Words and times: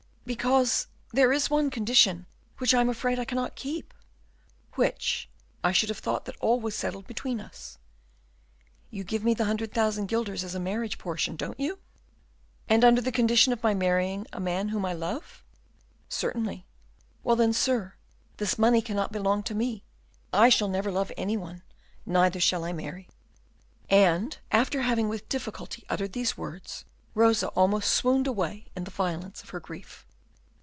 "Because 0.23 0.87
there 1.11 1.33
is 1.33 1.49
one 1.49 1.69
condition 1.69 2.25
which 2.59 2.73
I 2.73 2.79
am 2.79 2.87
afraid 2.87 3.19
I 3.19 3.25
cannot 3.25 3.57
keep." 3.57 3.93
"Which? 4.75 5.27
I 5.61 5.73
should 5.73 5.89
have 5.89 5.97
thought 5.97 6.23
that 6.23 6.37
all 6.39 6.57
was 6.57 6.73
settled 6.73 7.05
between 7.05 7.41
us." 7.41 7.79
"You 8.91 9.03
give 9.03 9.25
me 9.25 9.33
the 9.33 9.43
hundred 9.43 9.73
thousand 9.73 10.05
guilders 10.05 10.45
as 10.45 10.55
a 10.55 10.59
marriage 10.59 10.97
portion, 10.97 11.35
don't 11.35 11.59
you?" 11.59 11.69
"Yes." 11.71 11.77
"And 12.69 12.85
under 12.85 13.01
the 13.01 13.11
condition 13.11 13.51
of 13.51 13.61
my 13.61 13.73
marrying 13.73 14.25
a 14.31 14.39
man 14.39 14.69
whom 14.69 14.85
I 14.85 14.93
love?" 14.93 15.43
"Certainly." 16.07 16.65
"Well, 17.23 17.35
then, 17.35 17.51
sir, 17.51 17.95
this 18.37 18.57
money 18.57 18.81
cannot 18.81 19.11
belong 19.11 19.43
to 19.43 19.55
me. 19.55 19.83
I 20.31 20.47
shall 20.47 20.69
never 20.69 20.93
love 20.93 21.11
any 21.17 21.35
one; 21.35 21.61
neither 22.05 22.39
shall 22.39 22.63
I 22.63 22.71
marry." 22.71 23.09
And, 23.89 24.37
after 24.49 24.83
having 24.83 25.09
with 25.09 25.27
difficulty 25.27 25.83
uttered 25.89 26.13
these 26.13 26.37
words, 26.37 26.85
Rosa 27.15 27.49
almost 27.49 27.91
swooned 27.91 28.27
away 28.27 28.67
in 28.77 28.85
the 28.85 28.91
violence 28.91 29.43
of 29.43 29.49
her 29.49 29.59
grief. 29.59 30.05